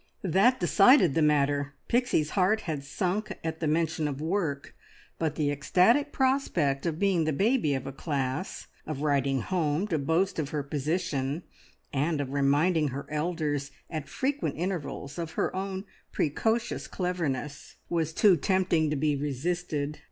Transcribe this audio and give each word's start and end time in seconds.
That 0.23 0.59
decided 0.59 1.13
the 1.13 1.21
matter! 1.21 1.75
Pixie's 1.87 2.31
heart 2.31 2.61
had 2.61 2.83
sunk 2.83 3.37
at 3.43 3.59
the 3.59 3.67
mention 3.67 4.07
of 4.07 4.19
work; 4.19 4.73
but 5.19 5.35
the 5.35 5.51
ecstatic 5.51 6.11
prospect 6.11 6.87
of 6.87 6.97
being 6.97 7.25
the 7.25 7.31
baby 7.31 7.75
of 7.75 7.85
a 7.85 7.91
class, 7.91 8.65
of 8.87 9.03
writing 9.03 9.41
home 9.41 9.85
to 9.89 9.99
boast 9.99 10.39
of 10.39 10.49
her 10.49 10.63
position, 10.63 11.43
and 11.93 12.19
of 12.19 12.33
reminding 12.33 12.87
her 12.87 13.05
elders 13.11 13.69
at 13.91 14.09
frequent 14.09 14.55
intervals 14.57 15.19
of 15.19 15.33
her 15.33 15.55
own 15.55 15.85
precocious 16.11 16.87
cleverness, 16.87 17.75
was 17.87 18.11
too 18.11 18.35
tempting 18.37 18.89
to 18.89 18.95
be 18.95 19.15
resisted. 19.15 19.99